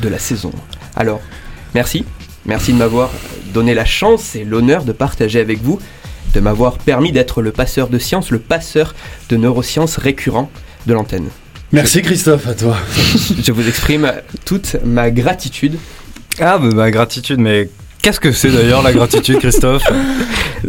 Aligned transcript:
de 0.00 0.08
la 0.08 0.18
saison. 0.18 0.52
Alors, 0.96 1.20
merci. 1.74 2.04
Merci 2.46 2.72
de 2.72 2.78
m'avoir 2.78 3.10
donné 3.52 3.74
la 3.74 3.84
chance 3.84 4.34
et 4.34 4.44
l'honneur 4.44 4.84
de 4.84 4.92
partager 4.92 5.40
avec 5.40 5.62
vous, 5.62 5.78
de 6.34 6.40
m'avoir 6.40 6.78
permis 6.78 7.12
d'être 7.12 7.42
le 7.42 7.52
passeur 7.52 7.88
de 7.88 7.98
science, 7.98 8.30
le 8.30 8.38
passeur 8.38 8.94
de 9.28 9.36
neurosciences 9.36 9.96
récurrent 9.96 10.50
de 10.86 10.94
l'antenne. 10.94 11.28
Merci 11.72 12.00
Christophe, 12.00 12.48
à 12.48 12.54
toi. 12.54 12.76
Je 13.42 13.52
vous 13.52 13.68
exprime 13.68 14.10
toute 14.46 14.76
ma 14.84 15.10
gratitude. 15.10 15.78
Ah, 16.40 16.58
bah, 16.58 16.68
ma 16.72 16.90
gratitude, 16.90 17.40
mais 17.40 17.68
qu'est-ce 18.00 18.20
que 18.20 18.32
c'est 18.32 18.50
d'ailleurs 18.50 18.82
la 18.82 18.92
gratitude, 18.92 19.38
Christophe? 19.38 19.84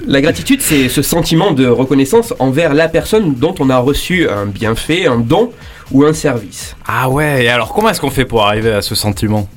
La 0.05 0.21
gratitude, 0.21 0.61
c'est 0.61 0.87
ce 0.87 1.01
sentiment 1.01 1.51
de 1.51 1.65
reconnaissance 1.65 2.35
envers 2.37 2.75
la 2.75 2.87
personne 2.87 3.33
dont 3.33 3.55
on 3.59 3.71
a 3.71 3.79
reçu 3.79 4.29
un 4.29 4.45
bienfait, 4.45 5.07
un 5.07 5.17
don 5.17 5.51
ou 5.91 6.05
un 6.05 6.13
service. 6.13 6.75
Ah 6.87 7.09
ouais, 7.09 7.45
et 7.45 7.49
alors 7.49 7.73
comment 7.73 7.89
est-ce 7.89 8.01
qu'on 8.01 8.09
fait 8.11 8.25
pour 8.25 8.45
arriver 8.45 8.71
à 8.71 8.81
ce 8.81 8.95
sentiment? 8.95 9.47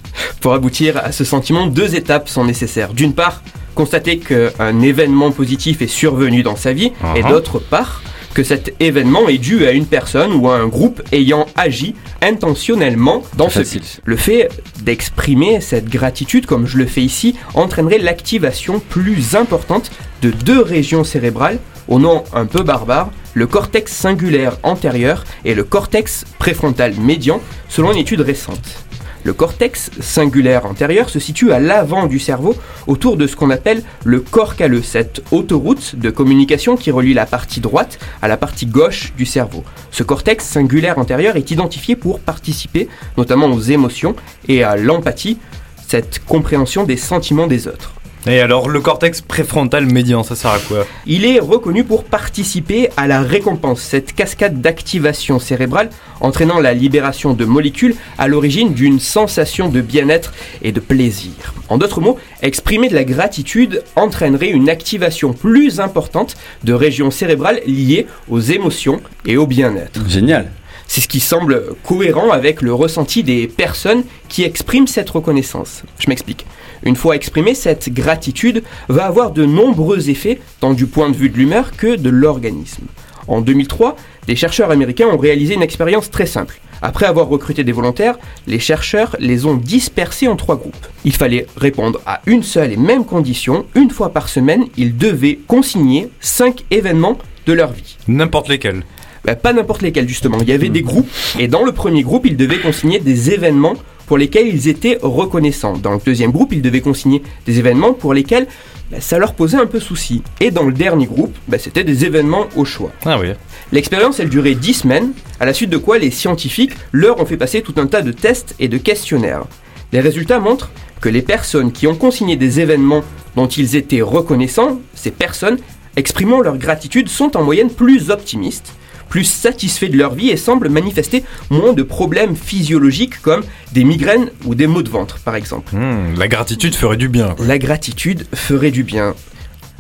Pour 0.41 0.53
aboutir 0.55 0.97
à 0.99 1.13
ce 1.13 1.25
sentiment, 1.25 1.67
deux 1.67 1.95
étapes 1.95 2.29
sont 2.29 2.45
nécessaires. 2.45 2.93
D'une 2.93 3.15
part, 3.15 3.43
constater 3.75 4.19
qu'un 4.19 4.81
événement 4.81 5.31
positif 5.31 5.81
est 5.83 5.87
survenu 5.87 6.43
dans 6.43 6.57
sa 6.57 6.73
vie, 6.73 6.93
et 7.17 7.23
Mhm. 7.23 7.31
d'autre 7.31 7.59
part, 7.59 8.03
que 8.35 8.43
cet 8.43 8.75
événement 8.81 9.29
est 9.29 9.37
dû 9.39 9.67
à 9.67 9.73
une 9.73 9.85
personne 9.87 10.33
ou 10.33 10.49
à 10.51 10.57
un 10.57 10.67
groupe 10.67 11.03
ayant 11.13 11.47
agi 11.55 11.95
intentionnellement 12.23 13.23
dans 13.37 13.49
ce 13.51 13.59
Facile. 13.61 13.83
Le 14.05 14.17
fait 14.17 14.49
d'exprimer 14.83 15.61
cette 15.61 15.89
gratitude, 15.89 16.47
comme 16.47 16.67
je 16.67 16.77
le 16.79 16.87
fais 16.87 17.03
ici, 17.03 17.37
entraînerait 17.55 17.99
l'activation 17.99 18.81
plus 18.89 19.37
importante 19.37 19.91
de 20.23 20.31
deux 20.31 20.61
régions 20.63 21.05
cérébrales, 21.05 21.59
au 21.89 21.99
nom 21.99 22.25
un 22.35 22.47
peu 22.47 22.63
barbare, 22.63 23.11
le 23.35 23.47
cortex 23.47 23.93
singulaire 23.93 24.59
antérieur 24.63 25.25
et 25.45 25.55
le 25.55 25.65
cortex 25.65 26.25
préfrontal 26.39 26.95
médian, 26.95 27.41
selon 27.69 27.93
une 27.93 27.99
étude 27.99 28.21
récente. 28.21 28.85
Le 29.25 29.33
cortex 29.33 29.91
singulaire 30.01 30.67
antérieur 30.67 31.09
se 31.09 31.21
situe 31.21 31.53
à 31.53 31.61
l'avant 31.61 32.07
du 32.07 32.19
cerveau, 32.19 32.57
autour 32.89 33.17
de 33.17 33.29
ce 33.29 33.37
qu'on 33.37 33.51
appelle 33.51 33.85
le 34.05 34.19
corps 34.19 34.57
calleux, 34.57 34.83
cette 34.83 35.23
autoroute 35.31 35.95
de 35.95 36.11
communication 36.11 36.77
qui 36.77 36.91
relie 36.91 37.15
la 37.15 37.27
partie 37.27 37.61
droite 37.61 38.01
à 38.21 38.27
la 38.27 38.37
partie 38.37 38.67
gauche 38.67 39.13
du 39.17 39.25
cerveau. 39.25 39.63
Ce 39.93 40.03
cortex 40.03 40.45
singulaire 40.45 40.99
antérieur 40.99 41.37
est 41.37 41.53
identifié 41.53 41.95
pour 41.95 42.19
participer 42.19 42.89
notamment 43.17 43.47
aux 43.47 43.61
émotions 43.61 44.17
et 44.49 44.65
à 44.65 44.77
l'empathie, 44.77 45.39
cette 45.87 46.25
compréhension 46.25 46.83
des 46.83 46.97
sentiments 46.97 47.47
des 47.47 47.69
autres. 47.69 47.95
Et 48.25 48.41
alors, 48.41 48.69
le 48.69 48.81
cortex 48.81 49.21
préfrontal 49.21 49.85
médian, 49.87 50.23
ça 50.23 50.37
sert 50.37 50.53
à 50.53 50.59
quoi? 50.61 50.87
Il 51.07 51.25
est 51.25 51.41
reconnu 51.41 51.83
pour 51.83 52.05
participer 52.05 52.89
à 52.97 53.09
la 53.09 53.21
récompense, 53.21 53.81
cette 53.81 54.13
cascade 54.13 54.61
d'activation 54.61 55.41
cérébrale 55.41 55.91
entraînant 56.21 56.61
la 56.61 56.73
libération 56.73 57.35
de 57.35 57.45
molécules 57.45 57.97
à 58.19 58.29
l'origine 58.29 58.75
d'une 58.75 59.01
sensation 59.01 59.69
de 59.69 59.81
bien-être 59.81 60.33
et 60.63 60.71
de 60.71 60.79
plaisir. 60.79 61.33
En 61.69 61.79
d'autres 61.79 62.01
mots, 62.01 62.17
exprimer 62.43 62.89
de 62.89 62.95
la 62.95 63.05
gratitude 63.05 63.83
entraînerait 63.97 64.51
une 64.51 64.71
activation 64.71 65.33
plus 65.33 65.81
importante 65.81 66.37
de 66.63 66.73
régions 66.73 67.11
cérébrales 67.11 67.61
liées 67.67 68.07
aux 68.29 68.41
émotions 68.41 69.01
et 69.27 69.37
au 69.37 69.49
bien-être. 69.49 70.09
Génial. 70.09 70.49
C'est 70.95 71.01
ce 71.01 71.09
qui 71.09 71.21
semble 71.21 71.75
cohérent 71.85 72.33
avec 72.33 72.61
le 72.61 72.75
ressenti 72.75 73.23
des 73.23 73.49
personnes 73.49 74.05
qui 74.29 74.43
expriment 74.43 74.87
cette 74.87 75.09
reconnaissance. 75.09 75.85
Je 75.99 76.11
m'explique. 76.11 76.45
Une 76.83 76.97
fois 76.97 77.17
exprimée, 77.17 77.55
cette 77.55 77.89
gratitude 77.89 78.63
va 78.91 79.07
avoir 79.07 79.31
de 79.31 79.47
nombreux 79.47 80.11
effets, 80.11 80.39
tant 80.61 80.75
du 80.75 80.85
point 80.85 81.09
de 81.09 81.17
vue 81.17 81.31
de 81.31 81.39
l'humeur 81.39 81.75
que 81.75 81.97
de 81.97 82.11
l'organisme. 82.11 82.85
En 83.27 83.41
2003, 83.41 83.97
des 84.27 84.37
chercheurs 84.37 84.71
américains 84.71 85.07
ont 85.07 85.17
réalisé 85.17 85.55
une 85.55 85.63
expérience 85.63 86.11
très 86.11 86.27
simple. 86.27 86.61
Après 86.83 87.07
avoir 87.07 87.27
recruté 87.27 87.65
des 87.65 87.73
volontaires, 87.73 88.19
les 88.47 88.59
chercheurs 88.59 89.17
les 89.19 89.47
ont 89.47 89.57
dispersés 89.57 90.29
en 90.29 90.37
trois 90.37 90.57
groupes. 90.57 90.87
Il 91.07 91.15
fallait 91.15 91.47
répondre 91.57 92.03
à 92.05 92.21
une 92.27 92.43
seule 92.43 92.71
et 92.71 92.77
même 92.77 93.07
condition. 93.07 93.65
Une 93.75 93.91
fois 93.91 94.11
par 94.11 94.29
semaine, 94.29 94.67
ils 94.77 94.95
devaient 94.95 95.39
consigner 95.47 96.11
cinq 96.21 96.65
événements 96.71 97.17
de 97.47 97.55
leur 97.55 97.73
vie. 97.73 97.97
N'importe 98.09 98.51
lesquels. 98.51 98.85
Bah, 99.25 99.37
pas 99.37 99.53
n'importe 99.53 99.83
lesquels 99.83 100.09
justement. 100.09 100.39
Il 100.41 100.49
y 100.49 100.53
avait 100.53 100.69
des 100.69 100.83
groupes 100.83 101.09
et 101.39 101.49
dans 101.49 101.65
le 101.65 101.73
premier 101.73 102.03
groupe, 102.03 102.27
ils 102.27 102.37
devaient 102.37 102.59
consigner 102.59 102.99
des 102.99 103.31
événements 103.31 103.75
pour 104.07 104.19
lesquels 104.19 104.49
ils 104.49 104.69
étaient 104.69 104.99
reconnaissants. 105.01 105.77
Dans 105.77 105.93
le 105.93 106.01
deuxième 106.05 106.33
groupe, 106.33 106.53
ils 106.53 106.63
devaient 106.63 106.81
consigner 106.81 107.23
des 107.47 107.59
événements 107.59 107.93
pour 107.93 108.15
lesquels 108.15 108.47
bah, 108.91 109.01
ça 109.01 109.19
leur 109.19 109.35
posait 109.35 109.57
un 109.57 109.67
peu 109.67 109.81
souci. 109.81 110.23
Et 110.41 110.51
dans 110.51 110.65
le 110.65 110.73
dernier 110.73 111.07
groupe, 111.07 111.35
bah, 111.49 111.59
c'était 111.59 111.85
des 111.85 112.05
événements 112.05 112.47
au 112.57 112.65
choix. 112.65 112.91
Ah 113.05 113.19
oui. 113.21 113.29
L'expérience, 113.71 114.21
elle 114.21 114.29
durait 114.29 114.55
10 114.55 114.75
semaines, 114.75 115.13
à 115.41 115.47
la 115.47 115.55
suite 115.55 115.71
de 115.71 115.79
quoi 115.79 115.99
les 115.99 116.11
scientifiques 116.11 116.73
leur 116.91 117.21
ont 117.21 117.27
fait 117.27 117.37
passer 117.37 117.63
tout 117.63 117.75
un 117.79 117.87
tas 117.87 118.03
de 118.03 118.13
tests 118.13 118.55
et 118.59 118.69
de 118.69 118.77
questionnaires. 118.77 119.45
Les 119.93 120.01
résultats 120.01 120.41
montrent 120.41 120.71
que 121.01 121.09
les 121.09 121.23
personnes 121.23 121.73
qui 121.73 121.87
ont 121.87 121.95
consigné 121.95 122.37
des 122.37 122.61
événements 122.61 123.03
dont 123.37 123.47
ils 123.47 123.77
étaient 123.77 124.03
reconnaissants, 124.03 124.81
ces 124.95 125.11
personnes 125.11 125.59
exprimant 125.97 126.41
leur 126.41 126.59
gratitude 126.59 127.09
sont 127.09 127.37
en 127.37 127.43
moyenne 127.43 127.71
plus 127.71 128.11
optimistes, 128.11 128.75
plus 129.13 129.25
satisfaits 129.25 129.91
de 129.91 129.99
leur 129.99 130.15
vie 130.15 130.31
et 130.31 130.39
semblent 130.39 130.71
manifester 130.71 131.23
moins 131.51 131.75
de 131.75 131.83
problèmes 131.83 132.35
physiologiques 132.35 133.21
comme 133.21 133.43
des 133.73 133.85
migraines 133.85 134.31
ou 134.47 134.55
des 134.55 134.67
maux 134.67 134.83
de 134.83 134.89
ventre 134.89 135.19
par 135.19 135.37
exemple. 135.37 135.77
Hmm, 135.77 136.15
la 136.17 136.29
gratitude 136.29 136.75
ferait 136.75 136.97
du 136.97 137.11
bien. 137.11 137.37
La 137.39 137.59
gratitude 137.59 138.25
ferait 138.35 138.71
du 138.71 138.85
bien. 138.85 139.15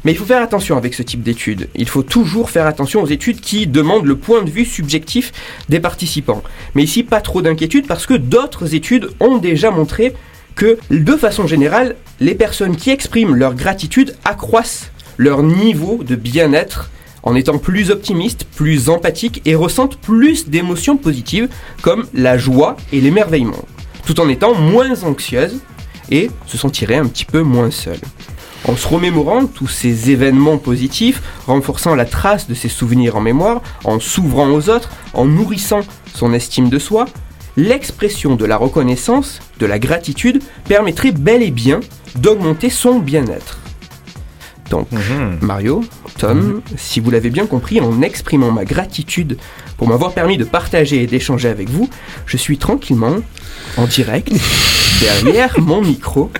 Mais 0.05 0.13
il 0.13 0.19
faut 0.19 0.27
faire 0.27 0.43
attention 0.43 0.77
avec 0.77 0.93
ce 0.93 1.03
type 1.03 1.23
d'études. 1.23 1.71
Il 1.75 1.89
faut 1.89 2.03
toujours 2.03 2.51
faire 2.51 2.67
attention 2.67 3.03
aux 3.03 3.07
études 3.07 3.41
qui 3.41 3.67
demandent 3.67 4.05
le 4.05 4.17
point 4.17 4.43
de 4.43 4.51
vue 4.51 4.67
subjectif 4.67 5.33
des 5.71 5.81
participants. 5.81 6.43
Mais 6.75 6.83
ici, 6.83 7.03
pas 7.03 7.23
trop 7.23 7.41
d'inquiétude 7.41 7.87
parce 7.87 8.05
que 8.05 8.13
d'autres 8.13 8.75
études 8.75 9.09
ont 9.19 9.39
déjà 9.39 9.71
montré 9.71 10.13
que, 10.57 10.77
de 10.91 11.17
façon 11.17 11.47
générale, 11.47 11.97
les 12.21 12.35
personnes 12.35 12.77
qui 12.77 12.91
expriment 12.91 13.35
leur 13.35 13.55
gratitude 13.55 14.15
accroissent 14.27 14.91
leur 15.17 15.43
niveau 15.43 16.03
de 16.05 16.17
bien-être 16.17 16.91
en 17.23 17.35
étant 17.35 17.59
plus 17.59 17.91
optimistes, 17.91 18.45
plus 18.45 18.89
empathiques 18.89 19.43
et 19.45 19.55
ressentent 19.55 19.97
plus 19.97 20.49
d'émotions 20.49 20.97
positives 20.97 21.49
comme 21.81 22.07
la 22.15 22.39
joie 22.39 22.77
et 22.93 23.01
l'émerveillement, 23.01 23.65
tout 24.07 24.21
en 24.21 24.29
étant 24.29 24.55
moins 24.55 25.03
anxieuses 25.05 25.61
et 26.11 26.31
se 26.47 26.57
sentiraient 26.57 26.97
un 26.97 27.07
petit 27.07 27.25
peu 27.25 27.43
moins 27.43 27.71
seules. 27.71 28.01
En 28.69 28.77
se 28.77 28.87
remémorant 28.87 29.47
tous 29.47 29.67
ces 29.67 30.11
événements 30.11 30.59
positifs, 30.59 31.21
renforçant 31.47 31.97
la 31.97 32.05
trace 32.05 32.47
de 32.47 32.55
ses 32.55 32.69
souvenirs 32.69 33.17
en 33.17 33.21
mémoire, 33.21 33.61
en 33.85 33.99
s'ouvrant 33.99 34.49
aux 34.51 34.69
autres, 34.69 34.91
en 35.15 35.25
nourrissant 35.25 35.81
son 36.15 36.33
estime 36.33 36.69
de 36.69 36.79
soi, 36.79 37.07
l'expression 37.57 38.37
de 38.37 38.45
la 38.45 38.57
reconnaissance, 38.57 39.41
de 39.59 39.67
la 39.67 39.79
gratitude, 39.79 40.43
permettrait 40.69 41.13
bel 41.13 41.43
et 41.43 41.51
bien 41.51 41.81
d'augmenter 42.15 42.71
son 42.71 43.01
bien-être. 43.01 43.62
Donc, 44.73 44.91
Mhm. 44.91 45.37
Mario, 45.43 45.85
Tom, 46.19 46.63
si 46.79 46.99
vous 47.01 47.11
l'avez 47.11 47.29
bien 47.29 47.45
compris, 47.45 47.79
en 47.83 48.01
exprimant 48.01 48.51
ma 48.51 48.65
gratitude 48.65 49.37
pour 49.77 49.87
m'avoir 49.87 50.13
permis 50.13 50.39
de 50.39 50.45
partager 50.45 51.03
et 51.03 51.07
d'échanger 51.07 51.51
avec 51.51 51.69
vous, 51.69 51.91
je 52.25 52.39
suis 52.39 52.57
tranquillement, 52.57 53.17
en 53.77 53.85
direct, 53.87 54.33
derrière 55.03 55.61
mon 55.61 55.83
micro, 55.83 56.31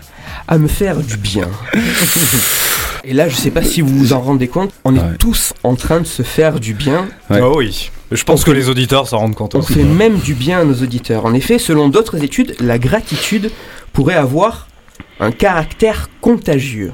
à 0.49 0.57
me 0.57 0.67
faire 0.67 0.97
du 1.01 1.19
bien. 1.19 1.47
Et 3.05 3.13
là, 3.13 3.29
je 3.29 3.35
sais 3.37 3.51
pas 3.51 3.63
si 3.63 3.83
vous 3.83 3.99
vous 3.99 4.13
en 4.15 4.21
rendez 4.23 4.49
compte, 4.49 4.73
on 4.87 4.97
est 4.97 5.01
Ouais. 5.01 5.17
tous 5.19 5.53
en 5.63 5.75
train 5.75 6.01
de 6.01 6.07
se 6.07 6.23
faire 6.23 6.59
du 6.59 6.73
bien. 6.73 7.09
Ouais. 7.29 7.41
Oh 7.43 7.55
oui. 7.59 7.91
Je 8.13 8.25
pense 8.25 8.45
que 8.45 8.51
les 8.51 8.71
auditeurs 8.71 9.09
s'en 9.09 9.19
rendent 9.19 9.35
compte 9.35 9.55
On 9.55 9.59
aussi. 9.59 9.75
fait 9.75 9.85
même 9.85 10.17
du 10.19 10.33
bien 10.35 10.61
à 10.61 10.65
nos 10.65 10.75
auditeurs. 10.83 11.27
En 11.27 11.35
effet, 11.35 11.59
selon 11.59 11.89
d'autres 11.89 12.23
études, 12.25 12.55
la 12.61 12.79
gratitude 12.79 13.51
pourrait 13.93 14.15
avoir 14.15 14.69
un 15.21 15.33
caractère 15.33 16.09
contagieux. 16.23 16.93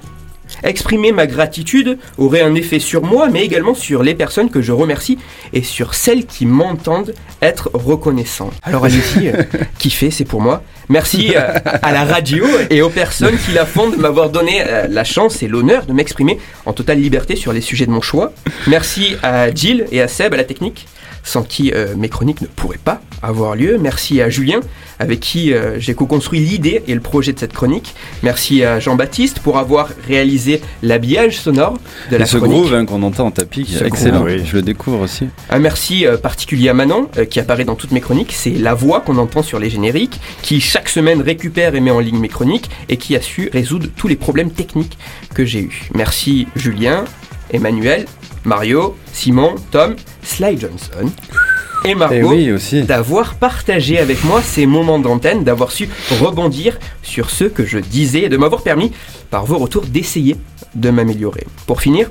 Exprimer 0.62 1.12
ma 1.12 1.26
gratitude 1.26 1.98
aurait 2.16 2.42
un 2.42 2.54
effet 2.54 2.78
sur 2.78 3.02
moi, 3.02 3.28
mais 3.28 3.44
également 3.44 3.74
sur 3.74 4.02
les 4.02 4.14
personnes 4.14 4.50
que 4.50 4.62
je 4.62 4.72
remercie 4.72 5.18
et 5.52 5.62
sur 5.62 5.94
celles 5.94 6.26
qui 6.26 6.46
m'entendent 6.46 7.14
être 7.42 7.70
reconnaissants. 7.74 8.50
Alors 8.62 8.84
allez-y, 8.84 9.28
euh, 9.28 9.42
kiffez, 9.78 10.10
c'est 10.10 10.24
pour 10.24 10.40
moi. 10.40 10.62
Merci 10.88 11.34
euh, 11.36 11.52
à 11.82 11.92
la 11.92 12.04
radio 12.04 12.46
et 12.70 12.80
aux 12.80 12.88
personnes 12.88 13.36
qui 13.38 13.52
la 13.52 13.66
font 13.66 13.90
de 13.90 13.96
m'avoir 13.96 14.30
donné 14.30 14.62
euh, 14.66 14.86
la 14.88 15.04
chance 15.04 15.42
et 15.42 15.48
l'honneur 15.48 15.84
de 15.84 15.92
m'exprimer 15.92 16.38
en 16.64 16.72
totale 16.72 16.98
liberté 16.98 17.36
sur 17.36 17.52
les 17.52 17.60
sujets 17.60 17.86
de 17.86 17.90
mon 17.90 18.00
choix. 18.00 18.32
Merci 18.66 19.16
à 19.22 19.54
Jill 19.54 19.86
et 19.92 20.00
à 20.00 20.08
Seb 20.08 20.34
à 20.34 20.36
la 20.36 20.44
technique, 20.44 20.86
sans 21.22 21.42
qui 21.42 21.72
euh, 21.74 21.94
mes 21.96 22.08
chroniques 22.08 22.40
ne 22.40 22.46
pourraient 22.46 22.78
pas 22.82 23.00
avoir 23.22 23.56
lieu. 23.56 23.78
Merci 23.78 24.22
à 24.22 24.30
Julien, 24.30 24.60
avec 24.98 25.20
qui 25.20 25.52
euh, 25.52 25.78
j'ai 25.80 25.94
co-construit 25.94 26.40
l'idée 26.40 26.82
et 26.86 26.94
le 26.94 27.00
projet 27.00 27.32
de 27.32 27.38
cette 27.38 27.52
chronique. 27.52 27.94
Merci 28.22 28.62
à 28.62 28.78
Jean-Baptiste 28.80 29.40
pour 29.40 29.58
avoir 29.58 29.88
réalisé 30.06 30.60
l'habillage 30.82 31.38
sonore 31.38 31.78
de 32.10 32.16
Et 32.16 32.18
la 32.18 32.26
ce 32.26 32.36
chronique. 32.36 32.56
groove 32.56 32.74
hein, 32.74 32.84
qu'on 32.86 33.02
entend 33.02 33.26
en 33.26 33.30
tapis, 33.30 33.64
qui 33.64 33.72
Ce 33.72 33.84
est 33.84 33.86
excellent. 33.88 34.20
groove, 34.20 34.36
oui. 34.38 34.42
Je 34.46 34.56
le 34.56 34.62
découvre 34.62 35.00
aussi. 35.00 35.26
Un 35.50 35.58
merci 35.58 36.06
euh, 36.06 36.16
particulier 36.16 36.68
à 36.68 36.74
Manon, 36.74 37.08
qui 37.30 37.40
apparaît 37.40 37.64
dans 37.64 37.74
toutes 37.74 37.92
mes 37.92 38.00
chroniques. 38.00 38.32
C'est 38.32 38.50
la 38.50 38.74
voix 38.74 39.00
qu'on 39.00 39.18
entend 39.18 39.42
sur 39.42 39.58
les 39.58 39.70
génériques, 39.70 40.20
qui 40.42 40.60
chaque 40.60 40.88
semaine 40.88 41.20
récupère 41.20 41.74
et 41.74 41.80
met 41.80 41.90
en 41.90 42.00
ligne 42.00 42.18
mes 42.18 42.28
chroniques, 42.28 42.70
et 42.88 42.96
qui 42.96 43.16
a 43.16 43.20
su 43.20 43.50
résoudre 43.52 43.86
tous 43.96 44.08
les 44.08 44.16
problèmes 44.16 44.50
techniques 44.50 44.96
que 45.34 45.44
j'ai 45.44 45.60
eus. 45.60 45.88
Merci 45.94 46.46
Julien, 46.56 47.04
Emmanuel, 47.52 48.06
Mario, 48.44 48.96
Simon, 49.12 49.56
Tom, 49.70 49.96
Sly 50.22 50.58
Johnson 50.58 51.10
et 51.84 51.94
Margot 51.94 52.30
oui, 52.30 52.50
aussi. 52.52 52.82
d'avoir 52.82 53.34
partagé 53.34 53.98
avec 53.98 54.24
moi 54.24 54.42
ces 54.42 54.66
moments 54.66 54.98
d'antenne, 54.98 55.44
d'avoir 55.44 55.70
su 55.70 55.88
rebondir 56.20 56.78
sur 57.02 57.30
ce 57.30 57.44
que 57.44 57.64
je 57.64 57.78
disais 57.78 58.22
et 58.22 58.28
de 58.28 58.36
m'avoir 58.36 58.62
permis, 58.62 58.92
par 59.30 59.44
vos 59.46 59.58
retours, 59.58 59.86
d'essayer 59.86 60.36
de 60.74 60.90
m'améliorer. 60.90 61.46
Pour 61.66 61.80
finir, 61.80 62.10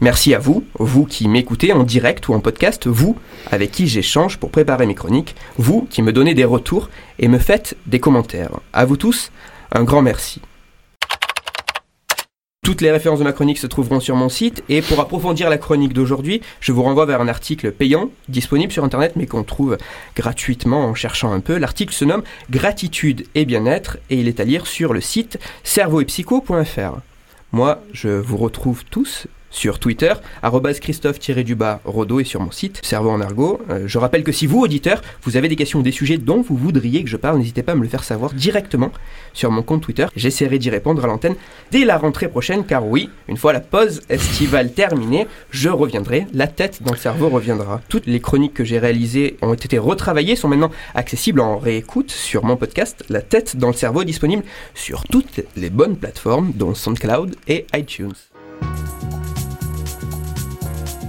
merci 0.00 0.34
à 0.34 0.38
vous, 0.38 0.64
vous 0.78 1.04
qui 1.04 1.28
m'écoutez 1.28 1.72
en 1.72 1.84
direct 1.84 2.28
ou 2.28 2.34
en 2.34 2.40
podcast, 2.40 2.86
vous 2.86 3.16
avec 3.50 3.70
qui 3.70 3.86
j'échange 3.86 4.38
pour 4.38 4.50
préparer 4.50 4.86
mes 4.86 4.94
chroniques, 4.94 5.36
vous 5.56 5.86
qui 5.88 6.02
me 6.02 6.12
donnez 6.12 6.34
des 6.34 6.44
retours 6.44 6.90
et 7.18 7.28
me 7.28 7.38
faites 7.38 7.76
des 7.86 8.00
commentaires. 8.00 8.50
À 8.72 8.84
vous 8.84 8.96
tous, 8.96 9.30
un 9.72 9.84
grand 9.84 10.02
merci. 10.02 10.40
Toutes 12.66 12.80
les 12.80 12.90
références 12.90 13.20
de 13.20 13.24
ma 13.24 13.32
chronique 13.32 13.58
se 13.58 13.68
trouveront 13.68 14.00
sur 14.00 14.16
mon 14.16 14.28
site 14.28 14.64
et 14.68 14.82
pour 14.82 14.98
approfondir 14.98 15.48
la 15.48 15.56
chronique 15.56 15.92
d'aujourd'hui, 15.92 16.40
je 16.58 16.72
vous 16.72 16.82
renvoie 16.82 17.06
vers 17.06 17.20
un 17.20 17.28
article 17.28 17.70
payant 17.70 18.10
disponible 18.28 18.72
sur 18.72 18.82
internet 18.82 19.12
mais 19.14 19.26
qu'on 19.26 19.44
trouve 19.44 19.78
gratuitement 20.16 20.84
en 20.84 20.92
cherchant 20.92 21.32
un 21.32 21.38
peu. 21.38 21.58
L'article 21.58 21.94
se 21.94 22.04
nomme 22.04 22.24
Gratitude 22.50 23.24
et 23.36 23.44
bien-être 23.44 23.98
et 24.10 24.16
il 24.16 24.26
est 24.26 24.40
à 24.40 24.44
lire 24.44 24.66
sur 24.66 24.94
le 24.94 25.00
site 25.00 25.38
cerveauetpsycho.fr. 25.62 26.96
Moi, 27.52 27.80
je 27.92 28.08
vous 28.08 28.36
retrouve 28.36 28.84
tous 28.90 29.28
sur 29.56 29.78
Twitter, 29.78 30.12
arrobase 30.42 30.80
Christophe-du-bas 30.80 31.80
Rodo 31.84 32.20
et 32.20 32.24
sur 32.24 32.40
mon 32.40 32.50
site 32.50 32.80
Cerveau 32.84 33.08
en 33.08 33.22
argot. 33.22 33.60
Euh, 33.70 33.84
je 33.86 33.98
rappelle 33.98 34.22
que 34.22 34.30
si 34.30 34.46
vous, 34.46 34.60
auditeurs, 34.60 35.00
vous 35.22 35.38
avez 35.38 35.48
des 35.48 35.56
questions 35.56 35.78
ou 35.78 35.82
des 35.82 35.92
sujets 35.92 36.18
dont 36.18 36.42
vous 36.42 36.56
voudriez 36.56 37.02
que 37.02 37.08
je 37.08 37.16
parle, 37.16 37.38
n'hésitez 37.38 37.62
pas 37.62 37.72
à 37.72 37.74
me 37.74 37.82
le 37.82 37.88
faire 37.88 38.04
savoir 38.04 38.34
directement 38.34 38.92
sur 39.32 39.50
mon 39.50 39.62
compte 39.62 39.80
Twitter. 39.80 40.06
J'essaierai 40.14 40.58
d'y 40.58 40.68
répondre 40.68 41.02
à 41.02 41.06
l'antenne 41.06 41.36
dès 41.70 41.86
la 41.86 41.96
rentrée 41.96 42.28
prochaine, 42.28 42.66
car 42.66 42.86
oui, 42.86 43.08
une 43.28 43.38
fois 43.38 43.54
la 43.54 43.60
pause 43.60 44.02
estivale 44.10 44.72
terminée, 44.72 45.26
je 45.50 45.70
reviendrai, 45.70 46.26
la 46.34 46.48
tête 46.48 46.82
dans 46.82 46.92
le 46.92 46.98
cerveau 46.98 47.30
reviendra. 47.30 47.80
Toutes 47.88 48.06
les 48.06 48.20
chroniques 48.20 48.54
que 48.54 48.64
j'ai 48.64 48.78
réalisées 48.78 49.38
ont 49.40 49.54
été 49.54 49.78
retravaillées, 49.78 50.36
sont 50.36 50.48
maintenant 50.48 50.70
accessibles 50.94 51.40
en 51.40 51.56
réécoute 51.56 52.10
sur 52.10 52.44
mon 52.44 52.56
podcast 52.56 53.04
La 53.08 53.22
tête 53.22 53.56
dans 53.56 53.68
le 53.68 53.74
cerveau, 53.74 54.04
disponible 54.04 54.42
sur 54.74 55.04
toutes 55.04 55.40
les 55.56 55.70
bonnes 55.70 55.96
plateformes, 55.96 56.52
dont 56.54 56.74
SoundCloud 56.74 57.36
et 57.48 57.66
iTunes. 57.74 58.12